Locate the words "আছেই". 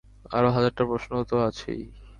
1.47-1.81